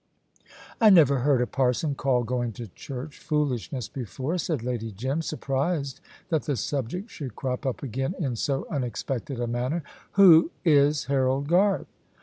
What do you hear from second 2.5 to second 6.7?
to church foolishness before," said Lady Jim, surprised that the